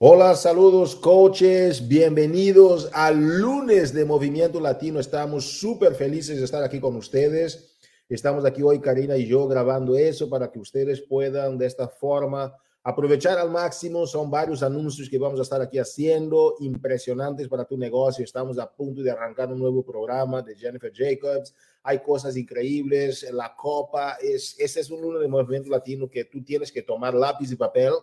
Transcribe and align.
Hola, 0.00 0.36
saludos 0.36 0.94
coaches, 0.94 1.88
bienvenidos 1.88 2.88
al 2.92 3.40
lunes 3.40 3.92
de 3.92 4.04
Movimiento 4.04 4.60
Latino. 4.60 5.00
Estamos 5.00 5.58
súper 5.58 5.96
felices 5.96 6.38
de 6.38 6.44
estar 6.44 6.62
aquí 6.62 6.78
con 6.78 6.94
ustedes. 6.94 7.76
Estamos 8.08 8.44
aquí 8.44 8.62
hoy, 8.62 8.78
Karina 8.78 9.16
y 9.16 9.26
yo, 9.26 9.48
grabando 9.48 9.98
eso 9.98 10.30
para 10.30 10.52
que 10.52 10.60
ustedes 10.60 11.00
puedan 11.00 11.58
de 11.58 11.66
esta 11.66 11.88
forma 11.88 12.56
aprovechar 12.84 13.38
al 13.38 13.50
máximo. 13.50 14.06
Son 14.06 14.30
varios 14.30 14.62
anuncios 14.62 15.10
que 15.10 15.18
vamos 15.18 15.40
a 15.40 15.42
estar 15.42 15.60
aquí 15.60 15.80
haciendo, 15.80 16.54
impresionantes 16.60 17.48
para 17.48 17.64
tu 17.64 17.76
negocio. 17.76 18.24
Estamos 18.24 18.56
a 18.60 18.70
punto 18.70 19.02
de 19.02 19.10
arrancar 19.10 19.52
un 19.52 19.58
nuevo 19.58 19.84
programa 19.84 20.42
de 20.42 20.54
Jennifer 20.54 20.92
Jacobs. 20.94 21.52
Hay 21.82 21.98
cosas 22.04 22.36
increíbles. 22.36 23.28
La 23.32 23.52
copa 23.56 24.16
es, 24.22 24.54
ese 24.60 24.78
es 24.78 24.90
un 24.92 25.02
lunes 25.02 25.20
de 25.20 25.26
Movimiento 25.26 25.70
Latino 25.70 26.08
que 26.08 26.24
tú 26.24 26.44
tienes 26.44 26.70
que 26.70 26.82
tomar 26.82 27.14
lápiz 27.14 27.50
y 27.50 27.56
papel 27.56 27.94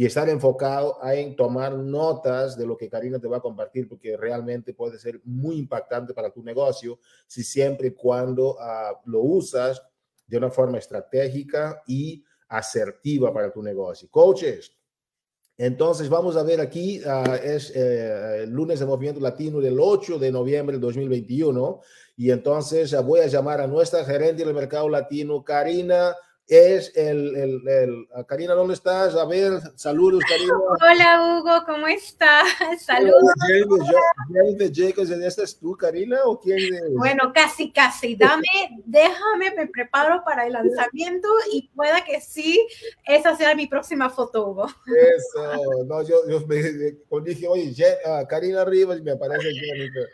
y 0.00 0.06
estar 0.06 0.30
enfocado 0.30 0.96
en 1.12 1.36
tomar 1.36 1.74
notas 1.76 2.56
de 2.56 2.64
lo 2.64 2.74
que 2.74 2.88
Karina 2.88 3.18
te 3.18 3.28
va 3.28 3.36
a 3.36 3.42
compartir, 3.42 3.86
porque 3.86 4.16
realmente 4.16 4.72
puede 4.72 4.98
ser 4.98 5.20
muy 5.24 5.58
impactante 5.58 6.14
para 6.14 6.30
tu 6.30 6.42
negocio 6.42 6.98
si 7.26 7.44
siempre 7.44 7.88
y 7.88 7.90
cuando 7.90 8.52
uh, 8.52 8.96
lo 9.04 9.20
usas 9.20 9.82
de 10.26 10.38
una 10.38 10.48
forma 10.48 10.78
estratégica 10.78 11.82
y 11.86 12.24
asertiva 12.48 13.30
para 13.30 13.52
tu 13.52 13.62
negocio. 13.62 14.08
Coaches, 14.10 14.72
entonces 15.58 16.08
vamos 16.08 16.34
a 16.34 16.44
ver 16.44 16.62
aquí, 16.62 17.02
uh, 17.04 17.34
es 17.34 17.70
eh, 17.76 18.44
el 18.44 18.50
lunes 18.52 18.80
de 18.80 18.86
Movimiento 18.86 19.20
Latino 19.20 19.60
del 19.60 19.78
8 19.78 20.18
de 20.18 20.32
noviembre 20.32 20.76
de 20.76 20.80
2021, 20.80 21.78
y 22.16 22.30
entonces 22.30 22.94
uh, 22.94 23.02
voy 23.02 23.20
a 23.20 23.26
llamar 23.26 23.60
a 23.60 23.66
nuestra 23.66 24.02
gerente 24.06 24.46
del 24.46 24.54
mercado 24.54 24.88
latino, 24.88 25.44
Karina 25.44 26.16
es 26.50 26.92
el, 26.96 27.36
el, 27.36 27.68
el, 27.68 28.08
ah, 28.12 28.24
Karina, 28.24 28.54
¿dónde 28.54 28.74
estás? 28.74 29.14
A 29.14 29.24
ver, 29.24 29.52
saludos, 29.76 30.20
Karina. 30.28 30.52
Hola, 30.82 31.38
Hugo, 31.38 31.64
¿cómo 31.64 31.86
estás? 31.86 32.44
Saludos. 32.84 33.22
James 34.32 34.72
Jacobs, 34.74 35.10
¿esta 35.10 35.44
es 35.44 35.56
tú, 35.56 35.76
Karina, 35.76 36.18
o 36.24 36.40
quién 36.40 36.58
es? 36.58 36.92
Bueno, 36.96 37.32
casi, 37.32 37.70
casi. 37.70 38.16
Dame, 38.16 38.42
déjame, 38.84 39.54
me 39.56 39.68
preparo 39.68 40.24
para 40.24 40.44
el 40.44 40.54
lanzamiento 40.54 41.28
y 41.52 41.68
pueda 41.68 42.04
que 42.04 42.20
sí, 42.20 42.66
esa 43.06 43.36
sea 43.36 43.54
mi 43.54 43.68
próxima 43.68 44.10
foto, 44.10 44.48
Hugo. 44.48 44.66
Eso, 44.66 45.84
no, 45.86 46.02
yo, 46.02 46.28
yo 46.28 46.44
me 46.48 46.56
dije, 47.22 47.46
oye, 47.46 47.96
uh, 48.04 48.26
Karina 48.26 48.64
Rivas, 48.64 49.00
me 49.02 49.12
aparece 49.12 49.52
Jennifer. 49.52 50.08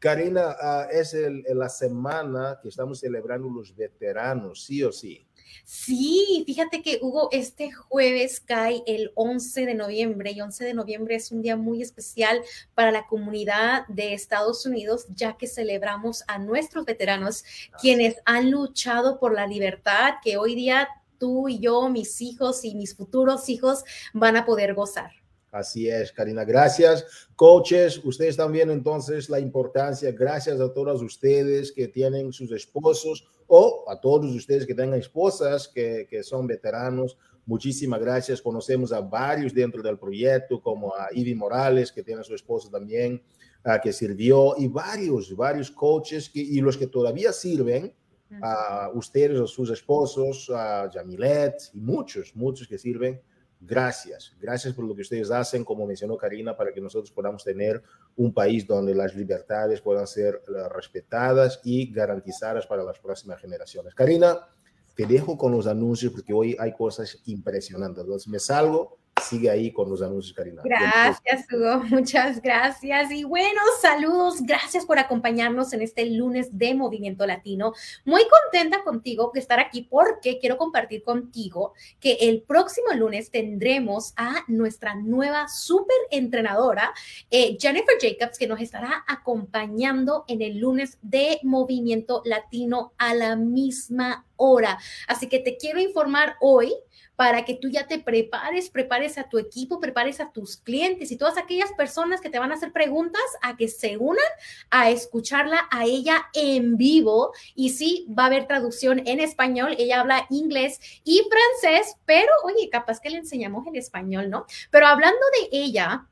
Karina, 0.00 0.56
uh, 0.60 0.90
es 0.90 1.14
el, 1.14 1.44
la 1.54 1.68
semana 1.68 2.58
que 2.60 2.70
estamos 2.70 2.98
celebrando 2.98 3.48
los 3.48 3.74
veteranos, 3.76 4.64
sí 4.64 4.82
o 4.82 4.90
sí. 4.90 5.25
Sí, 5.64 6.44
fíjate 6.46 6.82
que 6.82 6.98
Hugo, 7.02 7.28
este 7.32 7.72
jueves 7.72 8.40
cae 8.40 8.82
el 8.86 9.12
11 9.14 9.66
de 9.66 9.74
noviembre 9.74 10.32
y 10.32 10.40
11 10.40 10.64
de 10.64 10.74
noviembre 10.74 11.16
es 11.16 11.32
un 11.32 11.42
día 11.42 11.56
muy 11.56 11.82
especial 11.82 12.42
para 12.74 12.90
la 12.90 13.06
comunidad 13.06 13.86
de 13.88 14.14
Estados 14.14 14.66
Unidos, 14.66 15.06
ya 15.14 15.36
que 15.36 15.46
celebramos 15.46 16.24
a 16.28 16.38
nuestros 16.38 16.84
veteranos, 16.84 17.44
quienes 17.80 18.16
han 18.24 18.50
luchado 18.50 19.18
por 19.18 19.34
la 19.34 19.46
libertad 19.46 20.14
que 20.22 20.36
hoy 20.36 20.54
día 20.54 20.88
tú 21.18 21.48
y 21.48 21.58
yo, 21.58 21.88
mis 21.88 22.20
hijos 22.20 22.64
y 22.64 22.74
mis 22.74 22.94
futuros 22.94 23.48
hijos 23.48 23.84
van 24.12 24.36
a 24.36 24.44
poder 24.44 24.74
gozar. 24.74 25.12
Así 25.56 25.88
es, 25.88 26.12
Karina. 26.12 26.44
Gracias. 26.44 27.28
Coaches, 27.34 27.98
ustedes 28.04 28.36
también 28.36 28.70
entonces 28.70 29.30
la 29.30 29.40
importancia, 29.40 30.12
gracias 30.12 30.60
a 30.60 30.72
todos 30.72 31.00
ustedes 31.00 31.72
que 31.72 31.88
tienen 31.88 32.30
sus 32.30 32.52
esposos 32.52 33.26
o 33.46 33.84
a 33.88 33.98
todos 33.98 34.34
ustedes 34.34 34.66
que 34.66 34.74
tengan 34.74 34.98
esposas 34.98 35.66
que, 35.66 36.06
que 36.10 36.22
son 36.22 36.46
veteranos. 36.46 37.16
Muchísimas 37.46 38.00
gracias. 38.00 38.42
Conocemos 38.42 38.92
a 38.92 39.00
varios 39.00 39.54
dentro 39.54 39.82
del 39.82 39.98
proyecto, 39.98 40.60
como 40.60 40.94
a 40.94 41.08
Ivy 41.12 41.34
Morales, 41.34 41.90
que 41.90 42.02
tiene 42.02 42.20
a 42.20 42.24
su 42.24 42.34
esposa 42.34 42.70
también, 42.70 43.22
uh, 43.64 43.80
que 43.82 43.94
sirvió, 43.94 44.56
y 44.58 44.68
varios, 44.68 45.34
varios 45.34 45.70
coaches 45.70 46.28
que, 46.28 46.40
y 46.40 46.60
los 46.60 46.76
que 46.76 46.86
todavía 46.86 47.32
sirven, 47.32 47.94
a 48.42 48.90
uh, 48.92 48.98
ustedes, 48.98 49.40
a 49.40 49.46
sus 49.46 49.70
esposos, 49.70 50.50
a 50.50 50.90
Jamilet 50.92 51.54
y 51.72 51.80
muchos, 51.80 52.34
muchos 52.34 52.68
que 52.68 52.76
sirven 52.76 53.22
gracias. 53.66 54.34
Gracias 54.40 54.74
por 54.74 54.84
lo 54.84 54.94
que 54.94 55.02
ustedes 55.02 55.30
hacen, 55.30 55.64
como 55.64 55.86
mencionó 55.86 56.16
Karina, 56.16 56.56
para 56.56 56.72
que 56.72 56.80
nosotros 56.80 57.10
podamos 57.10 57.44
tener 57.44 57.82
un 58.16 58.32
país 58.32 58.66
donde 58.66 58.94
las 58.94 59.14
libertades 59.14 59.80
puedan 59.80 60.06
ser 60.06 60.42
eh, 60.48 60.68
respetadas 60.70 61.60
y 61.64 61.92
garantizadas 61.92 62.66
para 62.66 62.82
las 62.82 62.98
próximas 62.98 63.40
generaciones. 63.40 63.94
Karina, 63.94 64.48
te 64.94 65.06
dejo 65.06 65.36
con 65.36 65.52
los 65.52 65.66
anuncios 65.66 66.12
porque 66.12 66.32
hoy 66.32 66.56
hay 66.58 66.72
cosas 66.72 67.20
impresionantes. 67.26 68.04
Entonces 68.04 68.28
me 68.28 68.38
salgo 68.38 68.98
sigue 69.22 69.50
ahí 69.50 69.72
con 69.72 69.88
los 69.90 70.02
anuncios, 70.02 70.34
Karina. 70.34 70.62
Gracias, 70.64 71.46
Hugo. 71.52 71.78
Muchas 71.90 72.40
gracias. 72.40 73.10
Y 73.10 73.24
bueno, 73.24 73.60
saludos. 73.80 74.42
Gracias 74.42 74.84
por 74.84 74.98
acompañarnos 74.98 75.72
en 75.72 75.82
este 75.82 76.06
lunes 76.06 76.56
de 76.56 76.74
Movimiento 76.74 77.26
Latino. 77.26 77.72
Muy 78.04 78.22
contenta 78.28 78.82
contigo 78.84 79.30
de 79.34 79.40
estar 79.40 79.58
aquí 79.58 79.82
porque 79.82 80.38
quiero 80.38 80.56
compartir 80.56 81.02
contigo 81.02 81.72
que 82.00 82.14
el 82.20 82.42
próximo 82.42 82.92
lunes 82.94 83.30
tendremos 83.30 84.12
a 84.16 84.44
nuestra 84.48 84.94
nueva 84.94 85.48
super 85.48 85.96
entrenadora, 86.10 86.92
eh, 87.30 87.56
Jennifer 87.60 87.94
Jacobs, 88.00 88.38
que 88.38 88.46
nos 88.46 88.60
estará 88.60 89.04
acompañando 89.08 90.24
en 90.28 90.42
el 90.42 90.58
lunes 90.58 90.98
de 91.02 91.40
Movimiento 91.42 92.22
Latino 92.24 92.92
a 92.98 93.14
la 93.14 93.36
misma 93.36 94.26
hora. 94.36 94.78
Así 95.08 95.28
que 95.28 95.38
te 95.38 95.56
quiero 95.56 95.80
informar 95.80 96.36
hoy 96.40 96.74
para 97.16 97.44
que 97.44 97.54
tú 97.54 97.68
ya 97.68 97.86
te 97.86 97.98
prepares, 97.98 98.70
prepares 98.70 99.18
a 99.18 99.28
tu 99.28 99.38
equipo, 99.38 99.80
prepares 99.80 100.20
a 100.20 100.30
tus 100.30 100.58
clientes 100.58 101.10
y 101.10 101.16
todas 101.16 101.38
aquellas 101.38 101.72
personas 101.72 102.20
que 102.20 102.30
te 102.30 102.38
van 102.38 102.52
a 102.52 102.54
hacer 102.54 102.72
preguntas 102.72 103.22
a 103.42 103.56
que 103.56 103.68
se 103.68 103.96
unan 103.96 104.24
a 104.70 104.90
escucharla 104.90 105.66
a 105.70 105.84
ella 105.84 106.26
en 106.34 106.76
vivo. 106.76 107.32
Y 107.54 107.70
sí, 107.70 108.06
va 108.16 108.24
a 108.24 108.26
haber 108.26 108.46
traducción 108.46 109.02
en 109.06 109.20
español. 109.20 109.74
Ella 109.78 110.00
habla 110.00 110.26
inglés 110.30 110.78
y 111.04 111.22
francés, 111.28 111.96
pero 112.04 112.30
oye, 112.44 112.68
capaz 112.70 113.00
que 113.00 113.10
le 113.10 113.18
enseñamos 113.18 113.66
en 113.66 113.76
español, 113.76 114.30
¿no? 114.30 114.46
Pero 114.70 114.86
hablando 114.86 115.20
de 115.40 115.58
ella, 115.58 116.06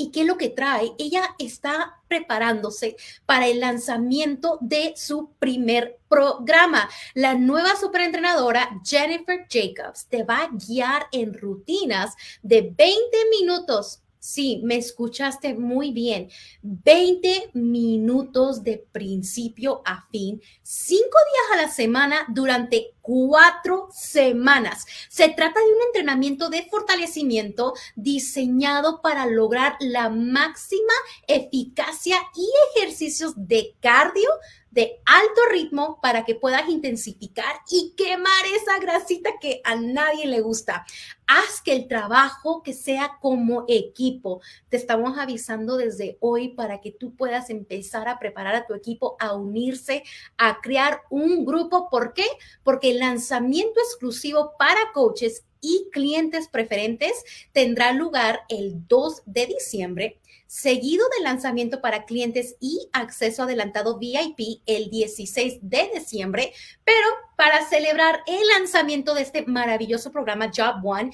¿Y 0.00 0.10
qué 0.12 0.22
es 0.22 0.26
lo 0.26 0.38
que 0.38 0.48
trae? 0.48 0.94
Ella 0.98 1.36
está 1.38 2.00
preparándose 2.08 2.96
para 3.26 3.48
el 3.48 3.60
lanzamiento 3.60 4.56
de 4.62 4.94
su 4.96 5.32
primer 5.38 5.98
programa. 6.08 6.88
La 7.12 7.34
nueva 7.34 7.76
superentrenadora 7.76 8.80
Jennifer 8.82 9.46
Jacobs 9.46 10.06
te 10.06 10.24
va 10.24 10.44
a 10.44 10.48
guiar 10.52 11.02
en 11.12 11.34
rutinas 11.34 12.14
de 12.42 12.62
20 12.62 12.96
minutos 13.38 14.00
Sí, 14.22 14.60
me 14.64 14.76
escuchaste 14.76 15.54
muy 15.54 15.92
bien. 15.92 16.28
20 16.60 17.52
minutos 17.54 18.62
de 18.62 18.86
principio 18.92 19.80
a 19.86 20.06
fin, 20.10 20.42
cinco 20.62 21.00
días 21.32 21.58
a 21.58 21.66
la 21.66 21.72
semana 21.72 22.26
durante 22.28 22.92
cuatro 23.00 23.88
semanas. 23.90 24.86
Se 25.08 25.30
trata 25.30 25.58
de 25.58 25.72
un 25.72 25.82
entrenamiento 25.86 26.50
de 26.50 26.68
fortalecimiento 26.70 27.72
diseñado 27.96 29.00
para 29.00 29.24
lograr 29.24 29.76
la 29.80 30.10
máxima 30.10 30.92
eficacia 31.26 32.18
y 32.36 32.46
ejercicios 32.76 33.32
de 33.36 33.74
cardio 33.80 34.28
de 34.70 35.00
alto 35.04 35.40
ritmo 35.50 35.98
para 36.00 36.24
que 36.24 36.34
puedas 36.34 36.68
intensificar 36.68 37.56
y 37.70 37.94
quemar 37.96 38.44
esa 38.54 38.78
grasita 38.78 39.30
que 39.40 39.60
a 39.64 39.74
nadie 39.74 40.26
le 40.26 40.40
gusta. 40.40 40.86
Haz 41.26 41.60
que 41.60 41.72
el 41.72 41.88
trabajo 41.88 42.62
que 42.62 42.72
sea 42.72 43.18
como 43.20 43.64
equipo. 43.68 44.40
Te 44.68 44.76
estamos 44.76 45.18
avisando 45.18 45.76
desde 45.76 46.16
hoy 46.20 46.50
para 46.50 46.80
que 46.80 46.92
tú 46.92 47.14
puedas 47.14 47.50
empezar 47.50 48.08
a 48.08 48.18
preparar 48.18 48.54
a 48.54 48.66
tu 48.66 48.74
equipo 48.74 49.16
a 49.20 49.34
unirse, 49.34 50.04
a 50.38 50.60
crear 50.60 51.02
un 51.10 51.44
grupo. 51.44 51.88
¿Por 51.90 52.14
qué? 52.14 52.26
Porque 52.62 52.90
el 52.90 53.00
lanzamiento 53.00 53.80
exclusivo 53.80 54.52
para 54.58 54.92
coaches 54.92 55.44
y 55.60 55.88
clientes 55.92 56.48
preferentes 56.48 57.12
tendrá 57.52 57.92
lugar 57.92 58.40
el 58.48 58.86
2 58.88 59.22
de 59.26 59.46
diciembre 59.46 60.19
seguido 60.50 61.06
del 61.14 61.22
lanzamiento 61.22 61.80
para 61.80 62.06
clientes 62.06 62.56
y 62.58 62.88
acceso 62.92 63.44
adelantado 63.44 63.98
VIP 63.98 64.62
el 64.66 64.90
16 64.90 65.60
de 65.62 65.92
diciembre, 65.94 66.52
pero 66.82 67.06
para 67.36 67.64
celebrar 67.66 68.24
el 68.26 68.48
lanzamiento 68.58 69.14
de 69.14 69.22
este 69.22 69.46
maravilloso 69.46 70.10
programa 70.10 70.50
Job 70.52 70.84
One, 70.84 71.12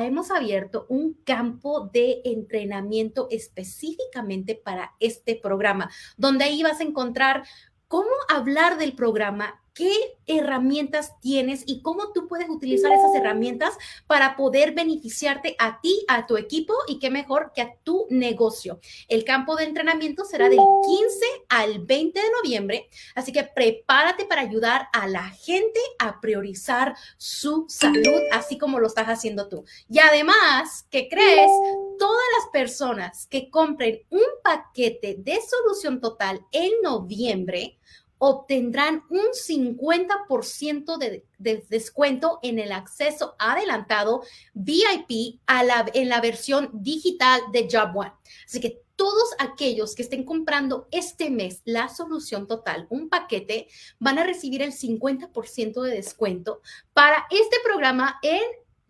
hemos 0.00 0.30
abierto 0.30 0.86
un 0.88 1.14
campo 1.24 1.90
de 1.92 2.20
entrenamiento 2.24 3.26
específicamente 3.32 4.54
para 4.54 4.94
este 5.00 5.34
programa, 5.34 5.90
donde 6.16 6.44
ahí 6.44 6.62
vas 6.62 6.78
a 6.78 6.84
encontrar 6.84 7.42
cómo 7.88 8.10
hablar 8.28 8.78
del 8.78 8.94
programa, 8.94 9.60
qué 9.76 9.92
herramientas 10.26 11.20
tienes 11.20 11.62
y 11.66 11.82
cómo 11.82 12.10
tú 12.12 12.26
puedes 12.26 12.48
utilizar 12.48 12.90
esas 12.90 13.14
herramientas 13.14 13.74
para 14.06 14.34
poder 14.34 14.72
beneficiarte 14.72 15.54
a 15.58 15.80
ti, 15.82 16.02
a 16.08 16.26
tu 16.26 16.38
equipo 16.38 16.72
y 16.88 16.98
qué 16.98 17.10
mejor 17.10 17.52
que 17.54 17.60
a 17.60 17.76
tu 17.84 18.06
negocio. 18.08 18.80
El 19.06 19.24
campo 19.24 19.54
de 19.54 19.64
entrenamiento 19.64 20.24
será 20.24 20.48
del 20.48 20.58
15 20.58 21.26
al 21.50 21.80
20 21.80 22.18
de 22.18 22.26
noviembre, 22.42 22.88
así 23.14 23.32
que 23.32 23.44
prepárate 23.44 24.24
para 24.24 24.40
ayudar 24.40 24.88
a 24.94 25.06
la 25.06 25.28
gente 25.28 25.78
a 25.98 26.22
priorizar 26.22 26.96
su 27.18 27.66
salud, 27.68 28.22
así 28.32 28.56
como 28.56 28.80
lo 28.80 28.86
estás 28.86 29.08
haciendo 29.08 29.46
tú. 29.48 29.64
Y 29.90 29.98
además, 29.98 30.86
¿qué 30.90 31.06
crees? 31.08 31.50
Todas 31.98 32.24
las 32.38 32.50
personas 32.50 33.26
que 33.26 33.50
compren 33.50 34.00
un 34.08 34.24
paquete 34.42 35.16
de 35.18 35.38
solución 35.42 36.00
total 36.00 36.40
en 36.50 36.72
noviembre, 36.82 37.78
obtendrán 38.18 39.04
un 39.10 39.26
50% 39.32 40.98
de, 40.98 41.24
descuento 41.68 42.38
en 42.42 42.58
el 42.58 42.72
acceso 42.72 43.36
adelantado 43.38 44.22
VIP 44.54 45.40
a 45.46 45.64
la, 45.64 45.86
en 45.92 46.08
la 46.08 46.20
versión 46.20 46.70
digital 46.72 47.40
de 47.52 47.68
Job 47.70 47.96
One. 47.96 48.12
Así 48.46 48.60
que 48.60 48.82
todos 48.96 49.34
aquellos 49.38 49.94
que 49.94 50.02
estén 50.02 50.24
comprando 50.24 50.88
este 50.90 51.30
mes 51.30 51.60
la 51.64 51.88
solución 51.88 52.46
total, 52.46 52.86
un 52.88 53.08
paquete, 53.08 53.68
van 53.98 54.18
a 54.18 54.24
recibir 54.24 54.62
el 54.62 54.72
50% 54.72 55.82
de 55.82 55.90
descuento 55.90 56.62
para 56.94 57.26
este 57.30 57.56
programa 57.62 58.18
en 58.22 58.42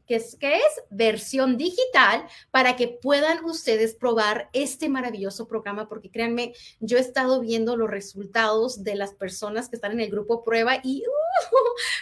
que 0.06 0.16
es, 0.16 0.36
que 0.36 0.56
es 0.56 0.82
versión 0.90 1.56
digital 1.56 2.26
para 2.50 2.76
que 2.76 2.88
puedan 2.88 3.44
ustedes 3.44 3.94
probar 3.94 4.48
este 4.52 4.88
maravilloso 4.88 5.48
programa, 5.48 5.88
porque 5.88 6.10
créanme, 6.10 6.54
yo 6.80 6.98
he 6.98 7.00
estado 7.00 7.40
viendo 7.40 7.76
los 7.76 7.90
resultados 7.90 8.84
de 8.84 8.94
las 8.94 9.14
personas 9.14 9.68
que 9.68 9.76
están 9.76 9.92
en 9.92 10.00
el 10.00 10.10
grupo 10.10 10.44
prueba 10.44 10.80
y 10.82 11.02
uh, 11.06 11.54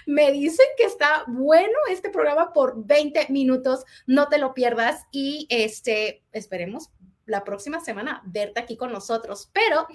me 0.06 0.32
dicen 0.32 0.66
que 0.76 0.84
está 0.84 1.24
bueno 1.26 1.74
este 1.90 2.10
programa 2.10 2.52
por 2.52 2.84
20 2.84 3.26
minutos, 3.30 3.84
no 4.06 4.28
te 4.28 4.38
lo 4.38 4.54
pierdas 4.54 5.04
y 5.10 5.46
este, 5.50 6.22
esperemos 6.32 6.90
la 7.26 7.44
próxima 7.44 7.80
semana 7.80 8.22
verte 8.26 8.60
aquí 8.60 8.76
con 8.76 8.92
nosotros. 8.92 9.50
Pero 9.52 9.86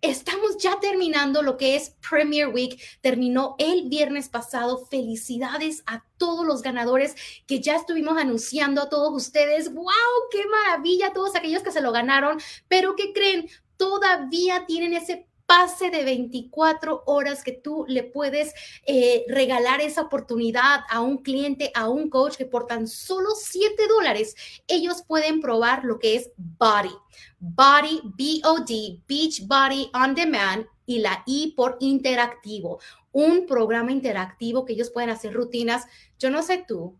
estamos 0.00 0.56
ya 0.58 0.78
terminando 0.80 1.42
lo 1.42 1.56
que 1.56 1.76
es 1.76 1.96
Premier 2.08 2.48
Week. 2.48 2.80
Terminó 3.00 3.54
el 3.58 3.88
viernes 3.88 4.28
pasado. 4.28 4.86
Felicidades 4.86 5.82
a 5.86 6.04
todos 6.16 6.46
los 6.46 6.62
ganadores 6.62 7.14
que 7.46 7.60
ya 7.60 7.76
estuvimos 7.76 8.18
anunciando 8.18 8.82
a 8.82 8.88
todos 8.88 9.12
ustedes. 9.14 9.72
¡Wow! 9.72 9.86
¡Qué 10.30 10.42
maravilla! 10.46 11.12
Todos 11.12 11.34
aquellos 11.34 11.62
que 11.62 11.72
se 11.72 11.80
lo 11.80 11.92
ganaron. 11.92 12.38
Pero 12.68 12.96
¿qué 12.96 13.12
creen? 13.12 13.48
Todavía 13.76 14.64
tienen 14.66 14.94
ese 14.94 15.26
pase 15.46 15.90
de 15.90 16.04
24 16.04 17.04
horas 17.06 17.42
que 17.42 17.52
tú 17.52 17.84
le 17.88 18.02
puedes 18.02 18.52
eh, 18.84 19.24
regalar 19.28 19.80
esa 19.80 20.02
oportunidad 20.02 20.80
a 20.90 21.00
un 21.00 21.18
cliente, 21.18 21.70
a 21.74 21.88
un 21.88 22.10
coach 22.10 22.36
que 22.36 22.46
por 22.46 22.66
tan 22.66 22.88
solo 22.88 23.30
7 23.36 23.86
dólares 23.88 24.34
ellos 24.66 25.02
pueden 25.06 25.40
probar 25.40 25.84
lo 25.84 25.98
que 25.98 26.16
es 26.16 26.30
Body. 26.36 26.94
Body, 27.38 28.00
B-O-D, 28.16 29.02
Beach 29.06 29.46
Body 29.46 29.90
On 29.94 30.14
Demand 30.14 30.66
y 30.84 30.98
la 30.98 31.22
I 31.26 31.54
por 31.56 31.76
interactivo. 31.80 32.80
Un 33.12 33.46
programa 33.46 33.92
interactivo 33.92 34.64
que 34.64 34.72
ellos 34.72 34.90
pueden 34.90 35.10
hacer 35.10 35.32
rutinas. 35.32 35.86
Yo 36.18 36.30
no 36.30 36.42
sé 36.42 36.64
tú, 36.66 36.96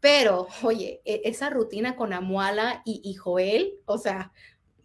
pero 0.00 0.46
oye, 0.62 1.00
e, 1.04 1.22
esa 1.24 1.50
rutina 1.50 1.96
con 1.96 2.12
Amuala 2.12 2.82
y, 2.84 3.00
y 3.04 3.14
Joel, 3.14 3.74
o 3.86 3.98
sea, 3.98 4.32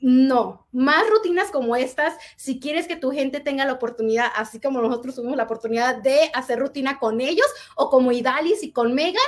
no, 0.03 0.67
más 0.73 1.09
rutinas 1.09 1.49
como 1.49 1.77
estas, 1.77 2.17
si 2.35 2.59
quieres 2.59 2.89
que 2.89 2.97
tu 2.97 3.11
gente 3.11 3.39
tenga 3.39 3.63
la 3.63 3.71
oportunidad, 3.71 4.27
así 4.35 4.59
como 4.59 4.81
nosotros 4.81 5.15
tuvimos 5.15 5.37
la 5.37 5.45
oportunidad 5.45 5.95
de 5.95 6.29
hacer 6.33 6.59
rutina 6.59 6.99
con 6.99 7.21
ellos 7.21 7.47
o 7.77 7.89
como 7.89 8.11
Idalis 8.11 8.63
y 8.63 8.73
con 8.73 8.93
Megan, 8.93 9.23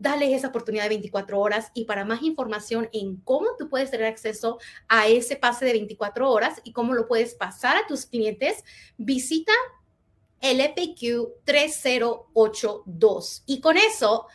dale 0.00 0.34
esa 0.34 0.48
oportunidad 0.48 0.82
de 0.82 0.88
24 0.88 1.38
horas 1.38 1.70
y 1.72 1.84
para 1.84 2.04
más 2.04 2.22
información 2.22 2.88
en 2.92 3.18
cómo 3.18 3.46
tú 3.56 3.68
puedes 3.68 3.92
tener 3.92 4.08
acceso 4.08 4.58
a 4.88 5.06
ese 5.06 5.36
pase 5.36 5.66
de 5.66 5.72
24 5.74 6.28
horas 6.28 6.60
y 6.64 6.72
cómo 6.72 6.92
lo 6.92 7.06
puedes 7.06 7.36
pasar 7.36 7.76
a 7.76 7.86
tus 7.86 8.06
clientes, 8.06 8.64
visita 8.96 9.52
el 10.40 10.60
FAQ 10.60 11.44
3082 11.44 13.44
y 13.46 13.60
con 13.60 13.76
eso 13.76 14.26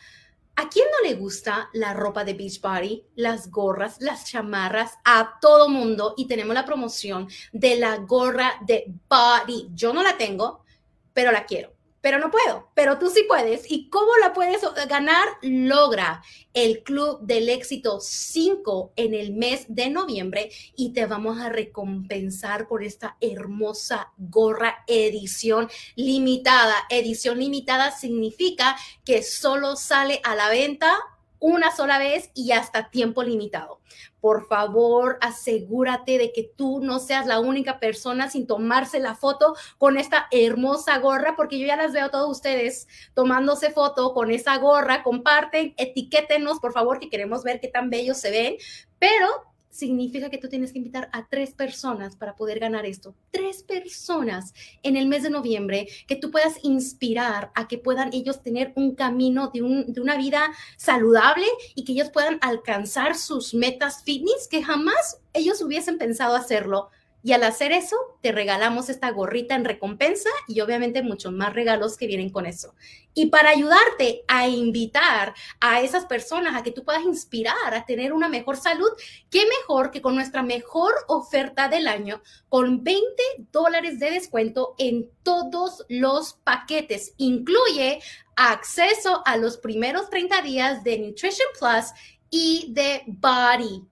¿A 0.56 0.68
quién 0.70 0.86
no 0.90 1.08
le 1.08 1.14
gusta 1.16 1.68
la 1.74 1.92
ropa 1.92 2.24
de 2.24 2.32
Beachbody, 2.32 3.04
las 3.14 3.50
gorras, 3.50 4.00
las 4.00 4.24
chamarras? 4.24 4.94
A 5.04 5.38
todo 5.40 5.68
mundo. 5.68 6.14
Y 6.16 6.26
tenemos 6.26 6.54
la 6.54 6.64
promoción 6.64 7.28
de 7.52 7.76
la 7.76 7.98
gorra 7.98 8.54
de 8.66 8.86
Body. 9.08 9.68
Yo 9.74 9.92
no 9.92 10.02
la 10.02 10.16
tengo, 10.16 10.64
pero 11.12 11.30
la 11.30 11.44
quiero 11.44 11.75
pero 12.06 12.20
no 12.20 12.30
puedo, 12.30 12.70
pero 12.74 13.00
tú 13.00 13.10
sí 13.10 13.24
puedes. 13.26 13.68
¿Y 13.68 13.90
cómo 13.90 14.16
la 14.20 14.32
puedes 14.32 14.60
ganar? 14.88 15.26
Logra 15.42 16.22
el 16.54 16.84
Club 16.84 17.18
del 17.22 17.48
Éxito 17.48 17.98
5 17.98 18.92
en 18.94 19.12
el 19.12 19.32
mes 19.32 19.64
de 19.66 19.90
noviembre 19.90 20.52
y 20.76 20.92
te 20.92 21.06
vamos 21.06 21.40
a 21.40 21.48
recompensar 21.48 22.68
por 22.68 22.84
esta 22.84 23.16
hermosa 23.20 24.12
gorra 24.18 24.84
edición 24.86 25.68
limitada. 25.96 26.76
Edición 26.90 27.40
limitada 27.40 27.90
significa 27.90 28.76
que 29.04 29.24
solo 29.24 29.74
sale 29.74 30.20
a 30.22 30.36
la 30.36 30.48
venta 30.48 30.96
una 31.40 31.74
sola 31.74 31.98
vez 31.98 32.30
y 32.34 32.52
hasta 32.52 32.90
tiempo 32.90 33.22
limitado. 33.22 33.80
Por 34.20 34.46
favor, 34.46 35.18
asegúrate 35.20 36.18
de 36.18 36.32
que 36.32 36.50
tú 36.56 36.80
no 36.80 36.98
seas 36.98 37.26
la 37.26 37.40
única 37.40 37.78
persona 37.78 38.30
sin 38.30 38.46
tomarse 38.46 38.98
la 38.98 39.14
foto 39.14 39.54
con 39.78 39.96
esta 39.96 40.26
hermosa 40.30 40.98
gorra, 40.98 41.34
porque 41.36 41.58
yo 41.58 41.66
ya 41.66 41.76
las 41.76 41.92
veo 41.92 42.06
a 42.06 42.10
todos 42.10 42.30
ustedes 42.30 42.88
tomándose 43.14 43.70
foto 43.70 44.14
con 44.14 44.30
esa 44.30 44.56
gorra. 44.58 45.02
Comparten, 45.02 45.74
etiquétenos, 45.76 46.58
por 46.58 46.72
favor, 46.72 46.98
que 46.98 47.10
queremos 47.10 47.44
ver 47.44 47.60
qué 47.60 47.68
tan 47.68 47.90
bellos 47.90 48.18
se 48.18 48.30
ven. 48.30 48.56
Pero 48.98 49.26
significa 49.76 50.30
que 50.30 50.38
tú 50.38 50.48
tienes 50.48 50.72
que 50.72 50.78
invitar 50.78 51.08
a 51.12 51.26
tres 51.28 51.52
personas 51.52 52.16
para 52.16 52.36
poder 52.36 52.58
ganar 52.58 52.86
esto. 52.86 53.14
Tres 53.30 53.62
personas 53.62 54.54
en 54.82 54.96
el 54.96 55.06
mes 55.06 55.22
de 55.22 55.30
noviembre 55.30 55.88
que 56.06 56.16
tú 56.16 56.30
puedas 56.30 56.58
inspirar 56.62 57.50
a 57.54 57.68
que 57.68 57.78
puedan 57.78 58.12
ellos 58.12 58.42
tener 58.42 58.72
un 58.76 58.94
camino 58.94 59.50
de, 59.52 59.84
de 59.88 60.00
una 60.00 60.16
vida 60.16 60.50
saludable 60.76 61.46
y 61.74 61.84
que 61.84 61.92
ellos 61.92 62.10
puedan 62.10 62.38
alcanzar 62.40 63.16
sus 63.16 63.54
metas 63.54 64.02
fitness 64.02 64.48
que 64.48 64.62
jamás 64.62 65.20
ellos 65.32 65.60
hubiesen 65.62 65.98
pensado 65.98 66.34
hacerlo 66.34 66.90
y 67.26 67.32
al 67.32 67.42
hacer 67.42 67.72
eso, 67.72 67.96
te 68.20 68.30
regalamos 68.30 68.88
esta 68.88 69.10
gorrita 69.10 69.56
en 69.56 69.64
recompensa 69.64 70.30
y 70.46 70.60
obviamente 70.60 71.02
muchos 71.02 71.32
más 71.32 71.54
regalos 71.54 71.96
que 71.96 72.06
vienen 72.06 72.30
con 72.30 72.46
eso. 72.46 72.76
Y 73.14 73.30
para 73.30 73.50
ayudarte 73.50 74.22
a 74.28 74.46
invitar 74.46 75.34
a 75.58 75.80
esas 75.80 76.06
personas 76.06 76.54
a 76.54 76.62
que 76.62 76.70
tú 76.70 76.84
puedas 76.84 77.02
inspirar 77.02 77.74
a 77.74 77.84
tener 77.84 78.12
una 78.12 78.28
mejor 78.28 78.56
salud, 78.56 78.86
qué 79.28 79.44
mejor 79.58 79.90
que 79.90 80.00
con 80.00 80.14
nuestra 80.14 80.44
mejor 80.44 80.94
oferta 81.08 81.66
del 81.66 81.88
año, 81.88 82.22
con 82.48 82.84
20 82.84 83.04
dólares 83.50 83.98
de 83.98 84.12
descuento 84.12 84.76
en 84.78 85.10
todos 85.24 85.84
los 85.88 86.34
paquetes. 86.44 87.14
Incluye 87.16 87.98
acceso 88.36 89.22
a 89.26 89.36
los 89.36 89.56
primeros 89.56 90.10
30 90.10 90.42
días 90.42 90.84
de 90.84 90.98
Nutrition 91.00 91.48
Plus 91.58 91.86
y 92.30 92.72
de 92.72 93.02
Body. 93.08 93.84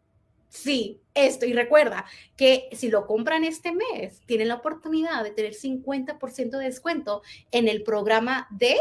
Sí, 0.55 1.03
esto. 1.15 1.47
Y 1.47 1.53
recuerda 1.53 2.05
que 2.37 2.69
si 2.73 2.89
lo 2.89 3.09
compran 3.09 3.43
este 3.43 3.73
mes, 3.73 4.23
tienen 4.25 4.47
la 4.47 4.55
oportunidad 4.55 5.25
de 5.25 5.33
tener 5.33 5.53
50% 5.53 6.59
de 6.59 6.65
descuento 6.65 7.23
en 7.51 7.67
el 7.67 7.83
programa 7.83 8.47
de 8.51 8.77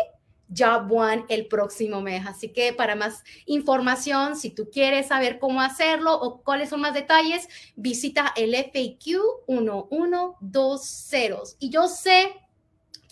Job 0.56 0.92
One 0.92 1.26
el 1.30 1.48
próximo 1.48 2.00
mes. 2.00 2.28
Así 2.28 2.50
que 2.50 2.74
para 2.74 2.96
más 2.96 3.24
información, 3.48 4.36
si 4.36 4.52
tú 4.52 4.70
quieres 4.72 5.08
saber 5.08 5.40
cómo 5.40 5.62
hacerlo 5.62 6.14
o 6.14 6.44
cuáles 6.44 6.70
son 6.70 6.82
más 6.82 6.94
detalles, 6.94 7.50
visita 7.76 8.32
el 8.36 8.54
FAQ 8.54 9.48
1120. 9.48 11.56
Y 11.58 11.72
yo 11.72 11.88
sé 11.88 12.36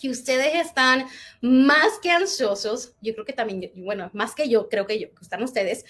que 0.00 0.08
ustedes 0.08 0.54
están 0.54 1.08
más 1.40 1.98
que 2.00 2.12
ansiosos, 2.12 2.94
yo 3.00 3.12
creo 3.12 3.24
que 3.24 3.32
también, 3.32 3.72
bueno, 3.74 4.08
más 4.12 4.36
que 4.36 4.48
yo, 4.48 4.68
creo 4.68 4.86
que 4.86 5.00
yo, 5.00 5.12
que 5.12 5.20
están 5.20 5.42
ustedes, 5.42 5.84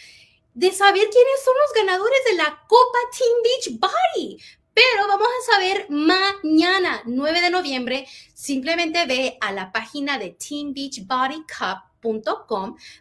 de 0.55 0.71
saber 0.73 1.09
quiénes 1.11 1.45
son 1.45 1.55
los 1.55 1.85
ganadores 1.85 2.21
de 2.31 2.35
la 2.37 2.65
Copa 2.69 2.99
Team 3.17 3.43
Beach 3.43 3.79
Body. 3.79 4.39
Pero 4.75 5.07
vamos 5.07 5.29
a 5.29 5.53
saber 5.53 5.87
mañana, 5.91 7.03
9 7.05 7.41
de 7.41 7.51
noviembre. 7.51 8.07
Simplemente 8.35 9.05
ve 9.07 9.37
a 9.41 9.53
la 9.53 9.71
página 9.71 10.19
de 10.19 10.31
Team 10.31 10.73
Beach 10.73 11.07
Body 11.07 11.43
Cup 11.47 11.92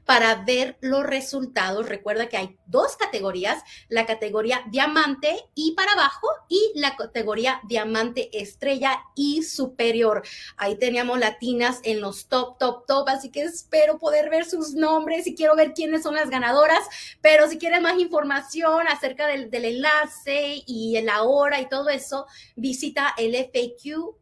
para 0.05 0.35
ver 0.45 0.77
los 0.81 1.03
resultados. 1.03 1.89
Recuerda 1.89 2.29
que 2.29 2.37
hay 2.37 2.57
dos 2.67 2.95
categorías, 2.95 3.63
la 3.89 4.05
categoría 4.05 4.63
diamante 4.69 5.45
y 5.55 5.73
para 5.73 5.91
abajo 5.93 6.27
y 6.47 6.71
la 6.75 6.95
categoría 6.95 7.59
diamante 7.67 8.29
estrella 8.33 9.01
y 9.15 9.43
superior. 9.43 10.23
Ahí 10.55 10.77
teníamos 10.77 11.19
latinas 11.19 11.79
en 11.83 11.99
los 11.99 12.27
top, 12.27 12.57
top, 12.57 12.85
top, 12.85 13.09
así 13.09 13.29
que 13.29 13.41
espero 13.41 13.97
poder 13.97 14.29
ver 14.29 14.45
sus 14.45 14.73
nombres 14.73 15.27
y 15.27 15.35
quiero 15.35 15.55
ver 15.55 15.73
quiénes 15.73 16.03
son 16.03 16.15
las 16.15 16.29
ganadoras, 16.29 16.83
pero 17.21 17.49
si 17.49 17.57
quieres 17.57 17.81
más 17.81 17.99
información 17.99 18.87
acerca 18.87 19.27
del, 19.27 19.49
enlace 19.53 20.63
y 20.65 20.99
la 21.01 21.23
hora 21.23 21.59
y 21.59 21.67
todo 21.67 21.89
eso, 21.89 22.25
visita 22.55 23.13
el 23.17 23.35
FAQ 23.35 24.15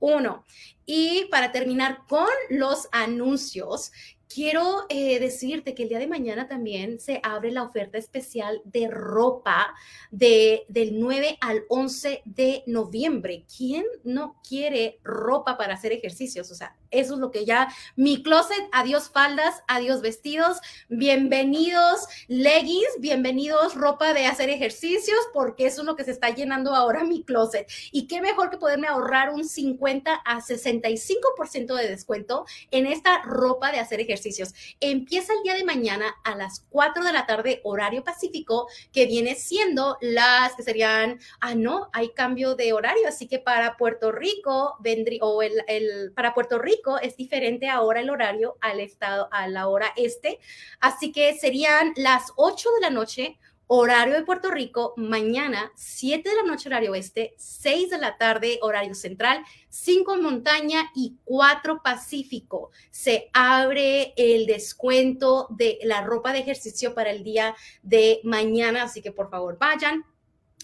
1151. 0.00 0.44
Y 0.86 1.26
para 1.30 1.52
terminar 1.52 2.02
con 2.06 2.28
los 2.50 2.88
anuncios, 2.92 3.90
quiero 4.28 4.86
eh, 4.88 5.18
decirte 5.18 5.74
que 5.74 5.84
el 5.84 5.88
día 5.88 5.98
de 5.98 6.06
mañana 6.06 6.48
también 6.48 7.00
se 7.00 7.20
abre 7.22 7.50
la 7.50 7.62
oferta 7.62 7.98
especial 7.98 8.60
de 8.64 8.88
ropa 8.88 9.74
de, 10.10 10.64
del 10.68 10.98
9 10.98 11.38
al 11.40 11.64
11 11.68 12.22
de 12.24 12.62
noviembre. 12.66 13.44
¿Quién 13.56 13.84
no 14.04 14.40
quiere 14.46 15.00
ropa 15.02 15.56
para 15.56 15.74
hacer 15.74 15.92
ejercicios? 15.92 16.50
O 16.50 16.54
sea, 16.54 16.76
eso 16.90 17.14
es 17.14 17.20
lo 17.20 17.30
que 17.30 17.44
ya 17.44 17.68
mi 17.96 18.22
closet, 18.22 18.68
adiós 18.72 19.10
faldas, 19.10 19.62
adiós 19.68 20.00
vestidos, 20.00 20.58
bienvenidos 20.88 22.06
leggings, 22.28 22.98
bienvenidos 22.98 23.74
ropa 23.74 24.12
de 24.12 24.26
hacer 24.26 24.50
ejercicios, 24.50 25.18
porque 25.32 25.66
eso 25.66 25.82
es 25.82 25.86
lo 25.86 25.96
que 25.96 26.04
se 26.04 26.10
está 26.10 26.30
llenando 26.30 26.74
ahora 26.74 27.04
mi 27.04 27.22
closet. 27.22 27.68
Y 27.92 28.06
qué 28.06 28.20
mejor 28.20 28.50
que 28.50 28.58
poderme 28.58 28.88
ahorrar 28.88 29.30
un 29.30 29.44
50 29.44 30.12
a 30.12 30.40
65% 30.40 31.74
de 31.74 31.88
descuento 31.88 32.46
en 32.70 32.86
esta 32.86 33.22
ropa 33.22 33.72
de 33.72 33.80
hacer 33.80 34.00
ejercicios. 34.00 34.54
Empieza 34.80 35.32
el 35.32 35.42
día 35.42 35.54
de 35.54 35.64
mañana 35.64 36.14
a 36.24 36.34
las 36.34 36.64
4 36.70 37.04
de 37.04 37.12
la 37.12 37.26
tarde, 37.26 37.60
horario 37.64 38.04
pacífico, 38.04 38.68
que 38.92 39.06
viene 39.06 39.34
siendo 39.34 39.98
las 40.00 40.54
que 40.54 40.62
serían, 40.62 41.20
ah, 41.40 41.54
no, 41.54 41.88
hay 41.92 42.10
cambio 42.10 42.54
de 42.54 42.72
horario, 42.72 43.08
así 43.08 43.28
que 43.28 43.38
para 43.38 43.76
Puerto 43.76 44.12
Rico 44.12 44.76
vendría, 44.80 45.20
o 45.22 45.42
el, 45.42 45.52
el 45.68 46.12
para 46.12 46.34
Puerto 46.34 46.58
Rico, 46.58 46.75
es 47.02 47.16
diferente 47.16 47.68
ahora 47.68 48.00
el 48.00 48.10
horario 48.10 48.56
al 48.60 48.80
estado, 48.80 49.28
a 49.32 49.48
la 49.48 49.68
hora 49.68 49.92
este. 49.96 50.38
Así 50.80 51.12
que 51.12 51.34
serían 51.34 51.92
las 51.96 52.32
8 52.36 52.68
de 52.74 52.80
la 52.80 52.90
noche, 52.90 53.38
horario 53.68 54.14
de 54.14 54.24
Puerto 54.24 54.50
Rico, 54.50 54.94
mañana 54.96 55.72
7 55.74 56.28
de 56.28 56.36
la 56.36 56.42
noche 56.44 56.68
horario 56.68 56.92
oeste, 56.92 57.34
6 57.36 57.90
de 57.90 57.98
la 57.98 58.16
tarde 58.16 58.58
horario 58.62 58.94
central, 58.94 59.44
5 59.68 60.16
montaña 60.18 60.90
y 60.94 61.16
4 61.24 61.82
pacífico. 61.82 62.70
Se 62.90 63.28
abre 63.32 64.14
el 64.16 64.46
descuento 64.46 65.48
de 65.50 65.78
la 65.82 66.02
ropa 66.02 66.32
de 66.32 66.40
ejercicio 66.40 66.94
para 66.94 67.10
el 67.10 67.24
día 67.24 67.56
de 67.82 68.20
mañana, 68.22 68.84
así 68.84 69.02
que 69.02 69.12
por 69.12 69.30
favor 69.30 69.58
vayan, 69.58 70.04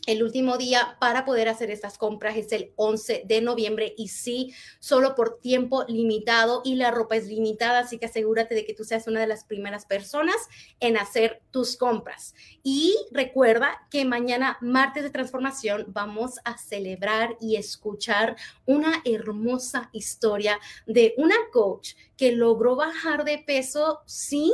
el 0.06 0.22
último 0.22 0.58
día 0.58 0.96
para 1.00 1.24
poder 1.24 1.48
hacer 1.48 1.70
estas 1.70 1.96
compras 1.96 2.36
es 2.36 2.50
el 2.52 2.72
11 2.76 3.22
de 3.24 3.40
noviembre 3.40 3.94
y 3.96 4.08
sí, 4.08 4.52
solo 4.80 5.14
por 5.14 5.38
tiempo 5.38 5.84
limitado 5.86 6.62
y 6.64 6.74
la 6.74 6.90
ropa 6.90 7.16
es 7.16 7.26
limitada, 7.26 7.80
así 7.80 7.98
que 7.98 8.06
asegúrate 8.06 8.54
de 8.54 8.64
que 8.64 8.74
tú 8.74 8.84
seas 8.84 9.06
una 9.06 9.20
de 9.20 9.28
las 9.28 9.44
primeras 9.44 9.86
personas 9.86 10.36
en 10.80 10.96
hacer 10.96 11.40
tus 11.50 11.76
compras. 11.76 12.34
Y 12.64 12.96
recuerda 13.12 13.86
que 13.90 14.04
mañana, 14.04 14.58
martes 14.60 15.04
de 15.04 15.10
transformación, 15.10 15.84
vamos 15.88 16.40
a 16.44 16.58
celebrar 16.58 17.36
y 17.40 17.56
escuchar 17.56 18.36
una 18.66 19.02
hermosa 19.04 19.88
historia 19.92 20.58
de 20.86 21.14
una 21.16 21.36
coach 21.52 21.94
que 22.16 22.32
logró 22.32 22.76
bajar 22.76 23.24
de 23.24 23.38
peso 23.38 24.00
sin 24.06 24.52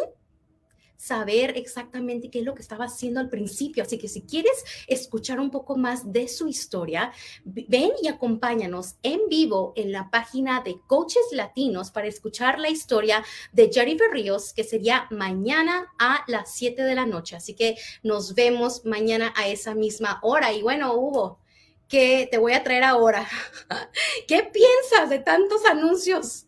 saber 0.98 1.56
exactamente 1.56 2.28
qué 2.28 2.40
es 2.40 2.44
lo 2.44 2.54
que 2.54 2.60
estaba 2.60 2.86
haciendo 2.86 3.20
al 3.20 3.30
principio. 3.30 3.84
Así 3.84 3.98
que 3.98 4.08
si 4.08 4.22
quieres 4.22 4.64
escuchar 4.88 5.38
un 5.40 5.50
poco 5.50 5.76
más 5.76 6.12
de 6.12 6.26
su 6.28 6.48
historia, 6.48 7.12
ven 7.44 7.92
y 8.02 8.08
acompáñanos 8.08 8.96
en 9.02 9.20
vivo 9.30 9.72
en 9.76 9.92
la 9.92 10.10
página 10.10 10.60
de 10.60 10.80
Coaches 10.86 11.28
Latinos 11.32 11.92
para 11.92 12.08
escuchar 12.08 12.58
la 12.58 12.68
historia 12.68 13.24
de 13.52 13.70
Jennifer 13.72 14.10
Ríos, 14.10 14.52
que 14.52 14.64
sería 14.64 15.06
mañana 15.10 15.86
a 15.98 16.24
las 16.26 16.52
7 16.54 16.82
de 16.82 16.94
la 16.96 17.06
noche. 17.06 17.36
Así 17.36 17.54
que 17.54 17.76
nos 18.02 18.34
vemos 18.34 18.84
mañana 18.84 19.32
a 19.36 19.48
esa 19.48 19.74
misma 19.74 20.18
hora. 20.22 20.52
Y 20.52 20.62
bueno, 20.62 20.94
Hugo, 20.94 21.38
que 21.86 22.28
te 22.30 22.38
voy 22.38 22.54
a 22.54 22.64
traer 22.64 22.82
ahora. 22.82 23.26
¿Qué 24.26 24.42
piensas 24.42 25.10
de 25.10 25.20
tantos 25.20 25.64
anuncios? 25.64 26.47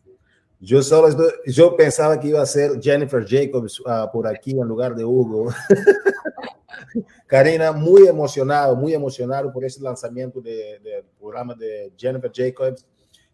Yo 0.63 0.83
solo 0.83 1.09
yo 1.47 1.75
pensaba 1.75 2.19
que 2.19 2.27
iba 2.27 2.39
a 2.39 2.45
ser 2.45 2.79
Jennifer 2.79 3.25
Jacobs 3.27 3.79
uh, 3.79 4.11
por 4.13 4.27
aquí 4.27 4.51
en 4.51 4.67
lugar 4.67 4.93
de 4.93 5.03
Hugo. 5.03 5.51
Karina, 7.25 7.71
muy 7.71 8.05
emocionado, 8.07 8.75
muy 8.75 8.93
emocionado 8.93 9.51
por 9.51 9.65
ese 9.65 9.81
lanzamiento 9.81 10.39
del 10.39 10.83
de 10.83 11.03
programa 11.19 11.55
de 11.55 11.91
Jennifer 11.97 12.31
Jacobs. 12.31 12.85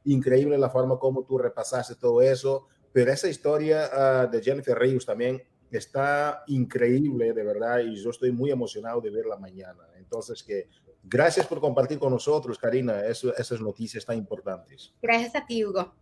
Increíble 0.05 0.57
la 0.57 0.69
forma 0.69 0.98
como 0.98 1.25
tú 1.25 1.38
repasaste 1.38 1.96
todo 1.96 2.22
eso, 2.22 2.67
pero 2.93 3.12
esa 3.12 3.27
historia 3.27 3.89
uh, 3.91 4.31
de 4.31 4.41
Jennifer 4.41 4.79
Rios 4.79 5.05
también 5.05 5.43
está 5.69 6.46
increíble, 6.48 7.34
de 7.34 7.43
verdad, 7.43 7.79
y 7.79 8.01
yo 8.01 8.12
estoy 8.12 8.31
muy 8.31 8.51
emocionado 8.51 9.01
de 9.01 9.10
verla 9.10 9.36
mañana. 9.36 9.84
Entonces, 9.98 10.41
que 10.41 10.69
gracias 11.03 11.46
por 11.46 11.60
compartir 11.60 12.00
con 12.00 12.13
nosotros, 12.13 12.57
Karina, 12.57 13.05
esas 13.05 13.60
noticias 13.60 14.05
tan 14.05 14.17
importantes. 14.17 14.93
Gracias 15.01 15.36
a 15.36 15.46
ti, 15.46 15.65
Hugo 15.65 15.93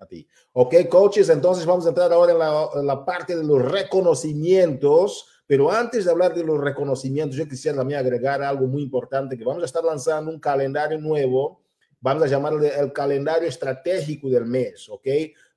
a 0.00 0.06
ti. 0.06 0.26
Ok, 0.52 0.74
coaches, 0.88 1.28
entonces 1.28 1.66
vamos 1.66 1.86
a 1.86 1.90
entrar 1.90 2.12
ahora 2.12 2.32
en 2.32 2.86
la, 2.86 3.04
parte 3.04 3.36
de 3.36 3.44
los 3.44 3.62
reconocimientos. 3.62 5.26
Pero 5.46 5.70
antes 5.70 6.04
de 6.04 6.10
hablar 6.10 6.32
de 6.32 6.44
los 6.44 6.60
reconocimientos, 6.60 7.36
yo 7.36 7.48
quisiera 7.48 7.78
también 7.78 7.98
agregar 7.98 8.40
algo 8.40 8.66
muy 8.66 8.82
importante, 8.82 9.36
que 9.36 9.44
vamos 9.44 9.62
a 9.62 9.66
estar 9.66 9.82
lanzando 9.82 10.30
un 10.30 10.38
calendario 10.38 10.96
nuevo, 10.98 11.60
vamos 12.00 12.22
a 12.22 12.26
llamarlo 12.28 12.64
el 12.64 12.92
calendario 12.92 13.48
estratégico 13.48 14.28
del 14.28 14.46
mes, 14.46 14.88
¿ok? 14.88 15.06